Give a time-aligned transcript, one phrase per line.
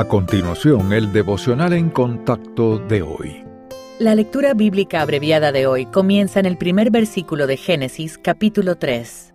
[0.00, 3.44] A continuación, el devocional en contacto de hoy.
[3.98, 9.34] La lectura bíblica abreviada de hoy comienza en el primer versículo de Génesis capítulo 3.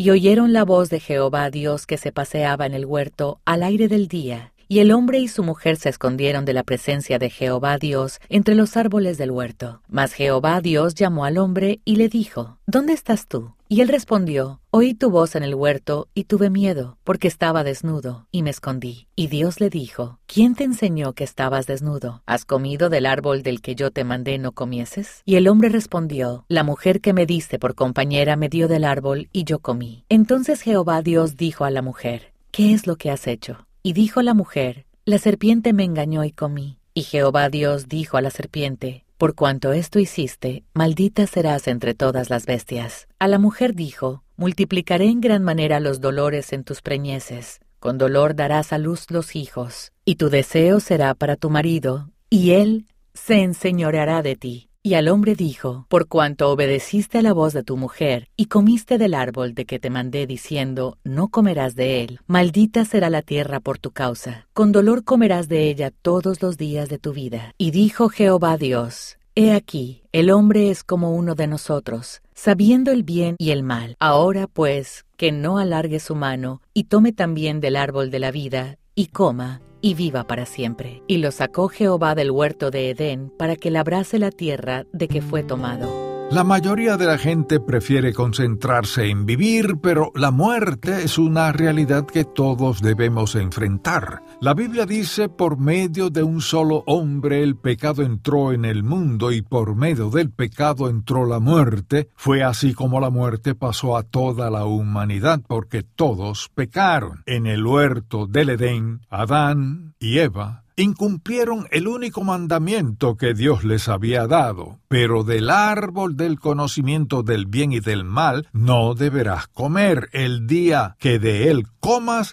[0.00, 3.88] Y oyeron la voz de Jehová Dios que se paseaba en el huerto al aire
[3.88, 7.78] del día, y el hombre y su mujer se escondieron de la presencia de Jehová
[7.78, 9.80] Dios entre los árboles del huerto.
[9.88, 13.54] Mas Jehová Dios llamó al hombre y le dijo, ¿Dónde estás tú?
[13.70, 18.26] Y él respondió, Oí tu voz en el huerto y tuve miedo, porque estaba desnudo,
[18.30, 19.08] y me escondí.
[19.16, 22.22] Y Dios le dijo, ¿quién te enseñó que estabas desnudo?
[22.26, 25.22] ¿Has comido del árbol del que yo te mandé no comieses?
[25.24, 29.28] Y el hombre respondió, La mujer que me diste por compañera me dio del árbol
[29.32, 30.04] y yo comí.
[30.08, 33.67] Entonces Jehová Dios dijo a la mujer, ¿qué es lo que has hecho?
[33.82, 36.78] Y dijo la mujer, La serpiente me engañó y comí.
[36.94, 42.30] Y Jehová Dios dijo a la serpiente, Por cuanto esto hiciste, maldita serás entre todas
[42.30, 43.06] las bestias.
[43.18, 47.60] A la mujer dijo, Multiplicaré en gran manera los dolores en tus preñeces.
[47.80, 52.52] Con dolor darás a luz los hijos, y tu deseo será para tu marido, y
[52.52, 54.67] él se enseñoreará de ti.
[54.82, 58.96] Y al hombre dijo, Por cuanto obedeciste a la voz de tu mujer, y comiste
[58.96, 63.58] del árbol de que te mandé diciendo, No comerás de él, maldita será la tierra
[63.60, 67.54] por tu causa, con dolor comerás de ella todos los días de tu vida.
[67.58, 73.02] Y dijo Jehová Dios, He aquí, el hombre es como uno de nosotros, sabiendo el
[73.02, 73.96] bien y el mal.
[74.00, 78.78] Ahora pues, que no alargue su mano, y tome también del árbol de la vida,
[78.94, 81.02] y coma, y viva para siempre.
[81.06, 85.22] Y lo sacó Jehová del huerto de Edén para que labrase la tierra de que
[85.22, 86.07] fue tomado.
[86.30, 92.04] La mayoría de la gente prefiere concentrarse en vivir, pero la muerte es una realidad
[92.04, 94.22] que todos debemos enfrentar.
[94.38, 99.32] La Biblia dice, por medio de un solo hombre el pecado entró en el mundo
[99.32, 102.10] y por medio del pecado entró la muerte.
[102.14, 107.22] Fue así como la muerte pasó a toda la humanidad porque todos pecaron.
[107.24, 113.88] En el huerto del Edén, Adán y Eva incumplieron el único mandamiento que Dios les
[113.88, 120.08] había dado, pero del árbol del conocimiento del bien y del mal no deberás comer.
[120.12, 121.66] El día que de él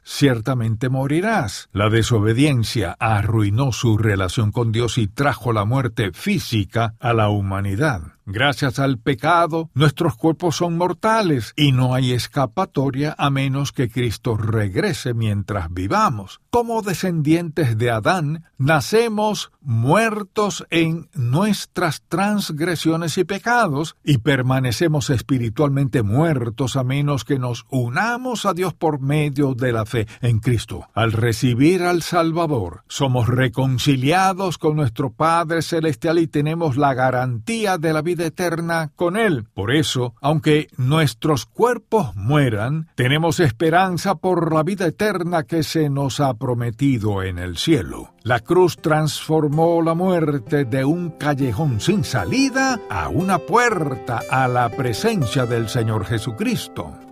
[0.03, 1.69] ciertamente morirás.
[1.71, 8.15] La desobediencia arruinó su relación con Dios y trajo la muerte física a la humanidad.
[8.27, 14.35] Gracias al pecado, nuestros cuerpos son mortales y no hay escapatoria a menos que Cristo
[14.35, 16.41] regrese mientras vivamos.
[16.49, 26.77] Como descendientes de Adán, nacemos muertos en nuestras transgresiones y pecados y permanecemos espiritualmente muertos
[26.77, 30.87] a menos que nos unamos a Dios por medio de la fe en Cristo.
[30.93, 37.93] Al recibir al Salvador, somos reconciliados con nuestro Padre Celestial y tenemos la garantía de
[37.93, 39.45] la vida eterna con Él.
[39.53, 46.19] Por eso, aunque nuestros cuerpos mueran, tenemos esperanza por la vida eterna que se nos
[46.19, 48.13] ha prometido en el cielo.
[48.23, 54.69] La cruz transformó la muerte de un callejón sin salida a una puerta a la
[54.69, 57.04] presencia del Señor Jesucristo.